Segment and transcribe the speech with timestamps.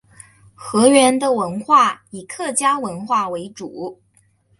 [0.55, 4.01] 河源的文化以客家文化为主。